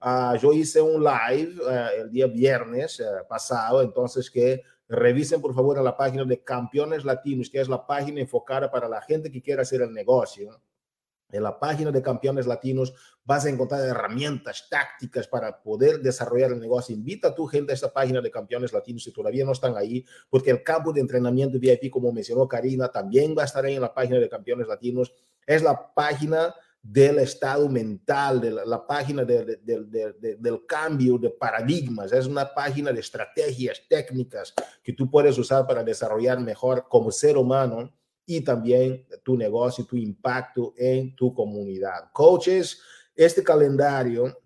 Uh, 0.01 0.35
yo 0.37 0.51
hice 0.51 0.81
un 0.81 1.03
live 1.03 1.55
uh, 1.63 2.01
el 2.01 2.11
día 2.11 2.25
viernes 2.25 2.99
uh, 2.99 3.27
pasado, 3.27 3.83
entonces 3.83 4.31
que 4.31 4.63
revisen 4.87 5.39
por 5.39 5.53
favor 5.53 5.77
a 5.77 5.83
la 5.83 5.95
página 5.95 6.25
de 6.25 6.43
Campeones 6.43 7.05
Latinos, 7.05 7.49
que 7.49 7.61
es 7.61 7.69
la 7.69 7.85
página 7.85 8.19
enfocada 8.19 8.69
para 8.69 8.89
la 8.89 9.01
gente 9.01 9.31
que 9.31 9.41
quiera 9.41 9.61
hacer 9.61 9.81
el 9.81 9.93
negocio. 9.93 10.59
En 11.33 11.43
la 11.43 11.59
página 11.59 11.91
de 11.91 12.01
Campeones 12.01 12.45
Latinos 12.45 12.93
vas 13.25 13.45
a 13.45 13.49
encontrar 13.49 13.81
herramientas 13.81 14.67
tácticas 14.69 15.27
para 15.27 15.61
poder 15.61 15.99
desarrollar 15.99 16.51
el 16.51 16.59
negocio. 16.59 16.95
Invita 16.95 17.29
a 17.29 17.35
tu 17.35 17.47
gente 17.47 17.71
a 17.71 17.75
esta 17.75 17.91
página 17.91 18.21
de 18.21 18.29
Campeones 18.29 18.71
Latinos 18.71 19.03
si 19.03 19.11
todavía 19.11 19.43
no 19.43 19.51
están 19.51 19.75
ahí, 19.75 20.05
porque 20.29 20.51
el 20.51 20.61
campo 20.61 20.93
de 20.93 21.01
entrenamiento 21.01 21.59
VIP, 21.59 21.89
como 21.89 22.11
mencionó 22.11 22.47
Karina, 22.47 22.87
también 22.89 23.35
va 23.35 23.41
a 23.41 23.45
estar 23.45 23.65
ahí 23.65 23.75
en 23.75 23.81
la 23.81 23.93
página 23.93 24.19
de 24.19 24.29
Campeones 24.29 24.67
Latinos. 24.67 25.11
Es 25.47 25.63
la 25.63 25.93
página 25.93 26.53
del 26.83 27.19
estado 27.19 27.67
mental, 27.67 28.41
de 28.41 28.51
la, 28.51 28.85
página 28.85 29.23
del 29.23 30.65
cambio 30.67 31.17
de 31.17 31.29
paradigmas. 31.31 32.11
Es 32.11 32.27
una 32.27 32.53
página 32.53 32.91
de 32.91 32.99
estrategias 32.99 33.81
técnicas 33.89 34.53
que 34.83 34.93
tú 34.93 35.09
puedes 35.09 35.37
usar 35.37 35.65
para 35.65 35.83
desarrollar 35.83 36.39
mejor 36.41 36.85
como 36.89 37.09
ser 37.09 37.37
humano 37.37 37.91
y 38.25 38.41
también 38.41 39.05
tu 39.23 39.37
negocio, 39.37 39.85
tu 39.85 39.95
impacto 39.95 40.73
en 40.77 41.15
tu 41.15 41.33
comunidad. 41.33 42.11
Coaches, 42.13 42.81
este 43.15 43.43
calendario 43.43 44.37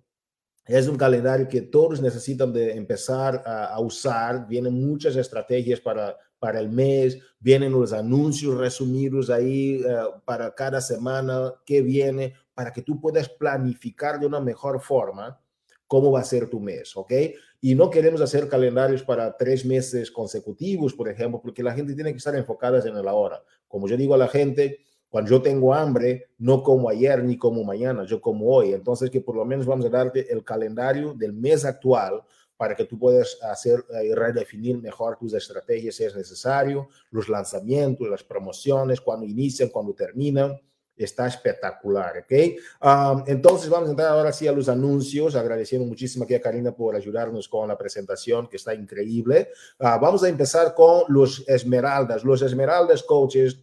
es 0.65 0.87
un 0.87 0.97
calendario 0.97 1.47
que 1.47 1.61
todos 1.61 2.01
necesitan 2.01 2.51
de 2.51 2.73
empezar 2.73 3.41
a, 3.45 3.79
usar. 3.79 4.47
Vienen 4.47 4.73
muchas 4.73 5.15
estrategias 5.15 5.79
para, 5.79 6.17
para 6.39 6.59
el 6.59 6.69
mes, 6.69 7.17
vienen 7.39 7.71
los 7.71 7.93
anuncios 7.93 8.57
resumidos 8.57 9.29
ahí 9.29 9.81
eh, 9.87 9.97
para 10.25 10.53
cada 10.53 10.81
semana 10.81 11.53
que 11.65 11.81
viene, 11.81 12.33
para 12.53 12.73
que 12.73 12.81
tú 12.81 12.99
puedas 12.99 13.29
planificar 13.29 14.19
de 14.19 14.25
una 14.25 14.41
mejor 14.41 14.81
forma 14.81 15.39
cómo 15.87 16.11
va 16.11 16.19
a 16.19 16.25
ser 16.25 16.49
tu 16.49 16.59
mes, 16.59 16.97
¿ok? 16.97 17.13
Y 17.59 17.73
no 17.75 17.89
queremos 17.89 18.21
hacer 18.21 18.47
calendarios 18.47 19.03
para 19.03 19.35
tres 19.35 19.65
meses 19.65 20.11
consecutivos, 20.11 20.93
por 20.93 21.09
ejemplo, 21.09 21.41
porque 21.41 21.63
la 21.63 21.73
gente 21.73 21.95
tiene 21.95 22.11
que 22.11 22.17
estar 22.17 22.35
enfocada 22.35 22.79
en 22.87 22.95
el 22.95 23.07
ahora. 23.07 23.41
Como 23.67 23.87
yo 23.87 23.97
digo 23.97 24.13
a 24.13 24.17
la 24.17 24.27
gente, 24.27 24.79
cuando 25.09 25.31
yo 25.31 25.41
tengo 25.41 25.73
hambre, 25.73 26.29
no 26.37 26.61
como 26.61 26.89
ayer 26.89 27.23
ni 27.23 27.37
como 27.37 27.63
mañana, 27.63 28.03
yo 28.03 28.21
como 28.21 28.47
hoy. 28.47 28.73
Entonces, 28.73 29.09
que 29.09 29.21
por 29.21 29.35
lo 29.35 29.45
menos 29.45 29.65
vamos 29.65 29.85
a 29.85 29.89
darte 29.89 30.31
el 30.31 30.43
calendario 30.43 31.13
del 31.13 31.33
mes 31.33 31.65
actual 31.65 32.21
para 32.57 32.75
que 32.75 32.85
tú 32.85 32.97
puedas 32.97 33.37
hacer 33.43 33.85
y 34.03 34.07
eh, 34.07 34.15
redefinir 34.15 34.79
mejor 34.79 35.17
tus 35.17 35.33
estrategias 35.33 35.95
si 35.95 36.03
es 36.03 36.15
necesario, 36.15 36.89
los 37.11 37.29
lanzamientos, 37.29 38.09
las 38.09 38.23
promociones, 38.23 38.99
cuando 38.99 39.25
inician, 39.25 39.69
cuando 39.69 39.93
terminan 39.93 40.59
está 40.97 41.27
espectacular, 41.27 42.19
¿ok? 42.19 43.27
entonces 43.27 43.69
vamos 43.69 43.89
a 43.89 43.91
entrar 43.91 44.09
ahora 44.09 44.31
sí 44.31 44.47
a 44.47 44.51
los 44.51 44.69
anuncios, 44.69 45.35
agradeciendo 45.35 45.87
muchísimo 45.87 46.23
aquí 46.25 46.33
a 46.33 46.41
Karina 46.41 46.71
por 46.71 46.95
ayudarnos 46.95 47.47
con 47.47 47.67
la 47.67 47.77
presentación, 47.77 48.47
que 48.47 48.57
está 48.57 48.73
increíble. 48.73 49.49
Ah, 49.79 49.97
vamos 49.97 50.23
a 50.23 50.29
empezar 50.29 50.73
con 50.73 51.03
los 51.09 51.47
Esmeraldas. 51.47 52.23
Los 52.23 52.41
Esmeraldas 52.41 53.03
Coaches 53.03 53.59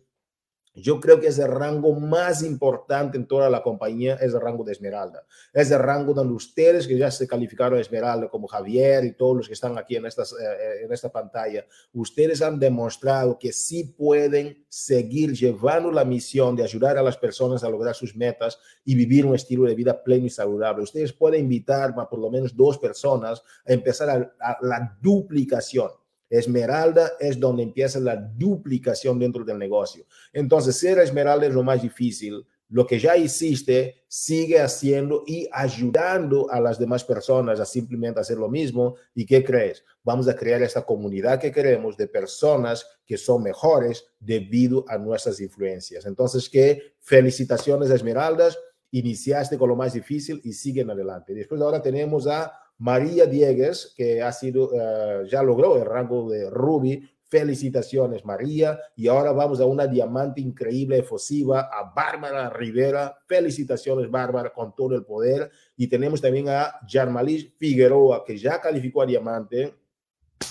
yo 0.75 1.01
creo 1.01 1.21
que 1.21 1.29
es 1.29 1.39
el 1.39 1.49
rango 1.49 1.95
más 1.95 2.43
importante 2.43 3.17
en 3.17 3.27
toda 3.27 3.49
la 3.49 3.63
compañía, 3.63 4.15
es 4.15 4.35
el 4.35 4.41
rango 4.41 4.65
de 4.65 4.73
Esmeralda. 4.73 5.25
Es 5.53 5.71
el 5.71 5.79
rango 5.79 6.13
donde 6.13 6.35
ustedes 6.35 6.89
que 6.89 6.99
ya 6.99 7.11
se 7.13 7.29
calificaron 7.29 7.79
Esmeralda, 7.79 8.29
como 8.29 8.49
Javier 8.49 9.05
y 9.05 9.13
todos 9.13 9.37
los 9.37 9.47
que 9.47 9.55
están 9.55 9.79
aquí 9.79 9.95
en, 9.95 10.07
estas, 10.07 10.33
eh, 10.33 10.85
en 10.85 10.93
esta 10.93 11.13
pantalla, 11.13 11.65
ustedes 11.93 12.43
han 12.43 12.59
demostrado 12.59 13.39
que 13.39 13.53
sí 13.53 13.85
pueden 13.85 14.65
seguir 14.69 15.33
llevando 15.33 15.93
la 15.93 16.05
misión 16.05 16.57
de 16.57 16.65
ayudar 16.65 16.99
a 16.99 17.03
las 17.03 17.17
personas 17.17 17.63
a 17.63 17.71
lograr 17.71 17.95
sus 17.95 18.17
metas 18.17 18.59
y 18.85 18.97
vivir 18.97 19.27
un 19.27 19.37
estilo 19.37 19.65
de 19.65 19.77
vida 19.77 20.03
pleno 20.03 20.27
y 20.27 20.31
saludable. 20.31 20.83
Ustedes 20.83 21.13
pueden 21.13 21.43
invitar 21.43 21.95
a 21.97 22.09
por 22.09 22.19
lo 22.19 22.31
menos 22.31 22.57
dos 22.57 22.79
personas 22.79 23.43
a 23.65 23.73
empezar 23.73 24.35
a 24.41 24.59
la 24.61 24.99
duplicación 25.01 25.91
Esmeralda 26.39 27.13
es 27.21 27.39
donde 27.39 27.63
empieza 27.63 28.01
la 28.01 28.17
duplicación 28.17 29.19
dentro 29.19 29.45
del 29.45 29.59
negocio. 29.59 30.05
Entonces, 30.33 30.77
ser 30.77 30.99
esmeralda 30.99 31.47
es 31.47 31.55
lo 31.55 31.63
más 31.63 31.83
difícil. 31.83 32.45
Lo 32.69 32.87
que 32.87 32.99
ya 32.99 33.17
hiciste, 33.17 34.03
sigue 34.09 34.59
haciendo 34.59 35.23
y 35.27 35.49
ayudando 35.53 36.51
a 36.51 36.61
las 36.61 36.79
demás 36.79 37.05
personas 37.05 37.61
a 37.61 37.65
simplemente 37.65 38.21
hacer 38.21 38.39
lo 38.39 38.49
mismo. 38.49 38.97
¿Y 39.15 39.27
qué 39.27 39.45
crees? 39.45 39.85
Vamos 40.03 40.27
a 40.29 40.35
crear 40.35 40.61
esta 40.63 40.83
comunidad 40.83 41.39
que 41.39 41.53
queremos 41.53 41.97
de 41.97 42.09
personas 42.09 42.85
que 43.07 43.17
son 43.17 43.43
mejores 43.43 44.05
debido 44.19 44.85
a 44.89 44.99
nuestras 44.99 45.41
influencias. 45.41 46.05
Entonces, 46.07 46.49
¿qué? 46.49 46.95
Felicitaciones, 47.01 47.91
Esmeraldas. 47.91 48.59
Iniciaste 48.91 49.59
con 49.59 49.69
lo 49.69 49.77
más 49.77 49.93
difícil 49.93 50.41
y 50.43 50.53
siguen 50.53 50.91
adelante. 50.91 51.35
Después 51.35 51.61
ahora 51.61 51.83
tenemos 51.83 52.27
a 52.27 52.53
María 52.79 53.27
Diegues, 53.27 53.95
que 53.97 54.21
ha 54.21 54.33
sido, 54.33 54.71
eh, 54.75 55.27
ya 55.29 55.43
logró 55.43 55.77
el 55.77 55.85
rango 55.85 56.31
de 56.31 56.51
Ruby. 56.51 57.09
Felicitaciones, 57.27 58.25
María. 58.25 58.79
Y 58.95 59.09
ahora 59.09 59.33
vamos 59.33 59.61
a 59.61 59.67
una 59.67 59.87
diamante 59.87 60.41
increíble, 60.41 60.99
efusiva, 60.99 61.69
a 61.73 61.93
Bárbara 61.93 62.51
Rivera. 62.51 63.17
Felicitaciones, 63.27 64.11
Bárbara, 64.11 64.53
con 64.53 64.75
todo 64.75 64.95
el 64.95 65.05
poder. 65.05 65.51
Y 65.77 65.89
tenemos 65.89 66.21
también 66.21 66.49
a 66.49 66.75
Jarmalis 66.87 67.53
Figueroa, 67.59 68.25
que 68.25 68.37
ya 68.37 68.61
calificó 68.61 69.03
a 69.03 69.07
diamante 69.07 69.75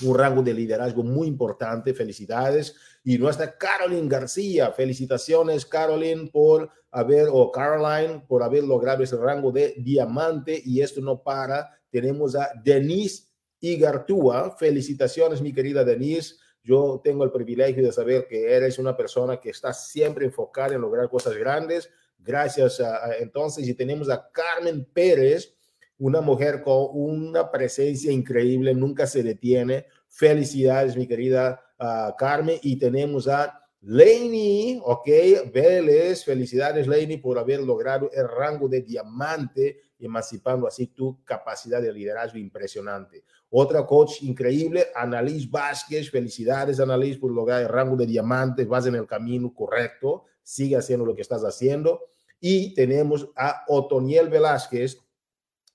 un 0.02 0.18
rango 0.18 0.42
de 0.42 0.54
liderazgo 0.54 1.04
muy 1.04 1.28
importante. 1.28 1.94
Felicidades. 1.94 2.76
Y 3.04 3.18
nuestra 3.18 3.58
Caroline 3.58 4.10
García. 4.10 4.72
Felicitaciones, 4.72 5.66
Caroline, 5.66 6.30
por 6.32 6.70
haber, 6.92 7.30
o 7.32 7.50
Caroline, 7.52 8.26
por 8.28 8.44
haber 8.44 8.64
logrado 8.64 9.04
ese 9.04 9.16
rango 9.16 9.52
de 9.52 9.76
diamante. 9.78 10.62
Y 10.66 10.82
esto 10.82 11.00
no 11.00 11.22
para 11.22 11.70
tenemos 11.94 12.36
a 12.36 12.50
Denise 12.64 13.26
Igartúa. 13.60 14.58
Felicitaciones, 14.58 15.44
mi 15.44 15.54
querida 15.54 15.84
Denise. 15.84 16.38
Yo 16.64 17.00
tengo 17.04 17.24
el 17.24 17.32
privilegio 17.32 17.84
de 17.84 17.92
saber 17.92 18.26
que 18.28 18.52
eres 18.52 18.80
una 18.80 18.98
persona 18.98 19.40
que 19.40 19.52
está 19.52 19.74
siempre 19.74 20.26
enfocada 20.26 20.74
en 20.74 20.82
lograr 20.82 21.08
cosas 21.08 21.36
grandes. 21.36 21.92
Gracias 22.18 22.80
a, 22.80 23.16
entonces. 23.20 23.68
Y 23.68 23.76
tenemos 23.76 24.10
a 24.10 24.28
Carmen 24.32 24.86
Pérez, 24.92 25.54
una 26.00 26.20
mujer 26.20 26.64
con 26.64 26.88
una 26.94 27.52
presencia 27.52 28.12
increíble, 28.12 28.74
nunca 28.74 29.06
se 29.06 29.22
detiene. 29.22 29.86
Felicidades, 30.08 30.98
mi 30.98 31.08
querida 31.08 31.62
uh, 31.80 32.16
Carmen. 32.18 32.58
Y 32.64 32.78
tenemos 32.78 33.28
a 33.28 33.63
Laney, 33.86 34.80
ok, 34.82 35.08
Vélez, 35.54 36.24
felicidades 36.24 36.88
Laney 36.88 37.18
por 37.18 37.38
haber 37.38 37.62
logrado 37.62 38.10
el 38.14 38.28
rango 38.30 38.70
de 38.70 38.82
diamante 38.82 39.82
emancipando 40.00 40.68
así 40.68 40.88
tu 40.88 41.24
capacidad 41.24 41.82
de 41.82 41.92
liderazgo 41.92 42.38
impresionante. 42.38 43.24
Otra 43.50 43.86
coach 43.86 44.22
increíble, 44.22 44.88
Annalise 44.96 45.48
Vázquez, 45.50 46.10
felicidades 46.10 46.80
Annalise 46.80 47.20
por 47.20 47.32
lograr 47.32 47.62
el 47.62 47.70
rango 47.70 47.96
de 47.96 48.06
diamante, 48.06 48.66
vas 48.66 48.86
en 48.86 48.96
el 48.96 49.06
camino 49.06 49.54
correcto, 49.54 50.26
sigue 50.42 50.76
haciendo 50.76 51.06
lo 51.06 51.16
que 51.16 51.22
estás 51.22 51.44
haciendo. 51.44 52.02
Y 52.40 52.74
tenemos 52.74 53.30
a 53.36 53.64
Otoniel 53.68 54.30
Velázquez, 54.30 54.98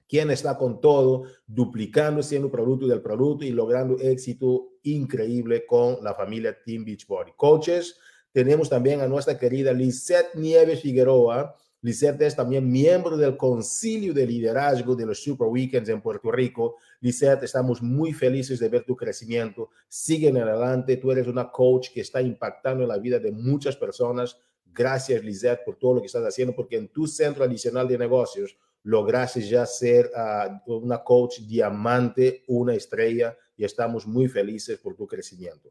quien 0.09 0.31
está 0.31 0.57
con 0.57 0.81
todo, 0.81 1.25
duplicando, 1.47 2.23
siendo 2.23 2.51
producto 2.51 2.87
del 2.87 3.03
producto 3.03 3.45
y 3.45 3.51
logrando 3.51 3.99
éxito 3.99 4.71
increíble 4.83 5.67
con 5.67 5.99
la 6.03 6.15
familia 6.15 6.57
Team 6.65 6.85
Beachbody. 6.85 7.33
Coaches, 7.37 7.97
tenemos 8.33 8.71
también 8.71 9.01
a 9.01 9.07
nuestra 9.07 9.39
querida 9.39 9.73
Lisette 9.73 10.35
Nieves 10.35 10.81
Figueroa, 10.81 11.55
Lisette 11.81 12.23
es 12.23 12.35
también 12.35 12.69
miembro 12.69 13.17
del 13.17 13.37
Concilio 13.37 14.13
de 14.13 14.27
Liderazgo 14.27 14.97
de 14.97 15.07
los 15.07 15.23
Super 15.23 15.47
Weekends 15.47 15.89
en 15.89 16.03
Puerto 16.03 16.33
Rico. 16.33 16.77
Lisette, 17.01 17.45
estamos 17.45 17.81
muy 17.81 18.13
felices 18.13 18.59
de 18.59 18.69
ver 18.69 18.85
tu 18.85 18.97
crecimiento. 18.97 19.71
Sigue 19.87 20.29
en 20.29 20.39
adelante. 20.39 20.97
Tú 20.97 21.13
eres 21.13 21.29
una 21.29 21.53
coach 21.53 21.91
que 21.95 22.01
está 22.01 22.21
impactando 22.21 22.83
en 22.83 22.89
la 22.89 22.99
vida 22.99 23.21
de 23.21 23.31
muchas 23.31 23.77
personas. 23.77 24.37
Gracias, 24.67 25.23
Lisette, 25.23 25.65
por 25.65 25.77
todo 25.77 25.95
lo 25.95 26.01
que 26.01 26.07
estás 26.07 26.25
haciendo, 26.25 26.53
porque 26.53 26.77
en 26.77 26.89
tu 26.89 27.07
centro 27.07 27.45
adicional 27.45 27.87
de 27.87 27.97
negocios 27.97 28.59
lograste 28.85 29.41
ya 29.41 29.67
ser 29.67 30.11
uh, 30.15 30.75
una 30.75 31.03
coach 31.03 31.41
diamante, 31.41 32.45
una 32.49 32.75
estrella, 32.75 33.37
y 33.57 33.65
estamos 33.65 34.07
muy 34.07 34.29
felices 34.29 34.79
por 34.79 34.95
tu 34.95 35.07
crecimiento. 35.07 35.71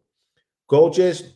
Coaches, 0.65 1.33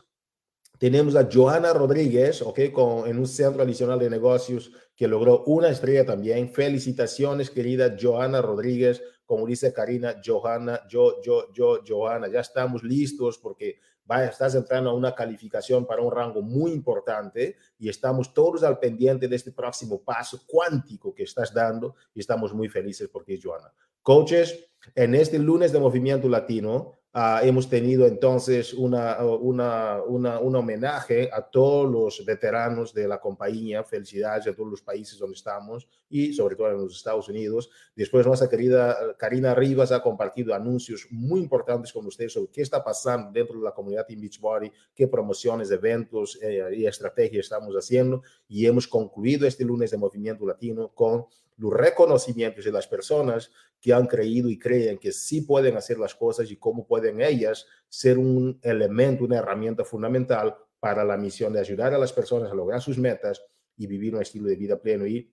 tenemos 0.78 1.16
a 1.16 1.30
Joana 1.32 1.74
Rodríguez, 1.74 2.42
ok, 2.42 2.72
con, 2.74 3.08
en 3.08 3.20
un 3.20 3.28
centro 3.28 3.62
adicional 3.62 4.00
de 4.00 4.10
negocios 4.10 4.72
que 4.96 5.08
logró 5.08 5.44
una 5.46 5.70
estrella 5.70 6.06
también. 6.06 6.52
Felicitaciones, 6.52 7.50
querida 7.50 7.96
Joana 8.00 8.42
Rodríguez. 8.42 9.02
Como 9.26 9.48
dice 9.48 9.72
Karina, 9.72 10.20
Johanna, 10.26 10.82
yo, 10.90 11.22
yo, 11.22 11.54
yo, 11.54 11.80
Joana, 11.88 12.28
ya 12.28 12.42
estamos 12.42 12.84
listos 12.84 13.38
porque 13.38 13.80
estás 14.20 14.56
entrando 14.56 14.90
a 14.90 14.94
una 14.94 15.16
calificación 15.16 15.86
para 15.86 16.02
un 16.02 16.12
rango 16.12 16.42
muy 16.42 16.72
importante 16.72 17.56
y 17.80 17.90
estamos 17.90 18.34
todos 18.34 18.64
al 18.64 18.80
pendiente 18.80 19.28
de 19.28 19.36
este 19.36 19.52
próximo 19.52 20.02
paso 20.02 20.42
cuántico 20.46 21.14
que 21.14 21.24
estás 21.24 21.54
dando 21.54 21.96
y 22.14 22.20
estamos 22.20 22.54
muy 22.54 22.70
felices 22.70 23.10
porque 23.12 23.36
es 23.36 23.42
Joana. 23.44 23.74
Coaches, 24.02 24.68
en 24.96 25.16
este 25.16 25.38
lunes 25.40 25.72
de 25.72 25.80
Movimiento 25.80 26.28
Latino, 26.28 27.01
Uh, 27.14 27.44
hemos 27.46 27.68
tenido 27.68 28.08
entonces 28.08 28.74
una, 28.74 29.18
una, 29.26 30.02
una, 30.02 30.40
un 30.40 30.56
homenaje 30.56 31.30
a 31.34 31.42
todos 31.42 31.92
los 31.92 32.26
veteranos 32.26 32.94
de 32.94 33.06
la 33.06 33.20
compañía, 33.20 33.84
felicidades 33.84 34.48
a 34.48 34.56
todos 34.56 34.70
los 34.70 34.82
países 34.82 35.20
donde 35.20 35.36
estamos 35.36 35.90
y 36.10 36.32
sobre 36.32 36.56
todo 36.56 36.70
en 36.70 36.78
los 36.78 36.96
Estados 36.96 37.28
Unidos. 37.28 37.70
Después 37.94 38.26
nuestra 38.26 38.48
querida 38.48 38.98
Karina 39.18 39.54
Rivas 39.54 39.92
ha 39.92 40.02
compartido 40.02 40.56
anuncios 40.56 41.06
muy 41.12 41.42
importantes 41.42 41.92
con 41.92 42.06
ustedes 42.06 42.32
sobre 42.32 42.50
qué 42.50 42.62
está 42.62 42.82
pasando 42.82 43.30
dentro 43.34 43.58
de 43.58 43.66
la 43.66 43.74
comunidad 43.74 44.08
in 44.08 44.22
Beachbody, 44.22 44.72
qué 44.96 45.06
promociones, 45.10 45.70
eventos 45.70 46.40
eh, 46.42 46.64
y 46.78 46.86
estrategias 46.86 47.44
estamos 47.44 47.76
haciendo 47.76 48.22
y 48.48 48.66
hemos 48.66 48.88
concluido 48.88 49.46
este 49.46 49.66
lunes 49.66 49.92
de 49.92 49.98
Movimiento 49.98 50.46
Latino 50.46 50.88
con 50.96 51.26
los 51.62 51.74
reconocimientos 51.74 52.66
de 52.66 52.72
las 52.72 52.88
personas 52.88 53.52
que 53.80 53.94
han 53.94 54.08
creído 54.08 54.50
y 54.50 54.58
creen 54.58 54.98
que 54.98 55.12
sí 55.12 55.42
pueden 55.42 55.78
hacer 55.78 56.00
las 56.00 56.16
cosas 56.16 56.50
y 56.50 56.58
cómo 56.58 56.88
pueden 56.88 57.22
ellas 57.22 57.68
ser 57.88 58.18
un 58.18 58.60
elemento, 58.64 59.26
una 59.26 59.38
herramienta 59.38 59.86
fundamental 59.86 60.56
para 60.80 61.06
la 61.06 61.18
misión 61.18 61.54
de 61.54 61.60
ayudar 61.60 61.94
a 61.94 62.00
las 62.00 62.12
personas 62.12 62.52
a 62.52 62.56
lograr 62.56 62.82
sus 62.82 62.98
metas 62.98 63.44
y 63.78 63.86
vivir 63.86 64.16
un 64.16 64.24
estilo 64.24 64.48
de 64.48 64.56
vida 64.56 64.82
pleno 64.82 65.06
y 65.06 65.32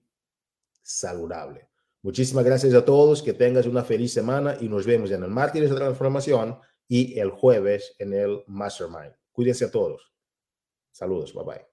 saludable. 0.82 1.70
Muchísimas 2.02 2.44
gracias 2.44 2.74
a 2.74 2.84
todos, 2.84 3.22
que 3.22 3.32
tengas 3.32 3.66
una 3.66 3.82
feliz 3.82 4.12
semana 4.12 4.56
y 4.60 4.68
nos 4.68 4.84
vemos 4.84 5.10
en 5.10 5.22
el 5.22 5.30
Mártires 5.30 5.70
de 5.70 5.76
Transformación 5.76 6.58
y 6.86 7.18
el 7.18 7.30
jueves 7.30 7.96
en 7.98 8.12
el 8.12 8.44
Mastermind. 8.46 9.14
Cuídense 9.32 9.64
a 9.64 9.70
todos. 9.70 10.12
Saludos, 10.92 11.32
bye 11.32 11.44
bye. 11.44 11.67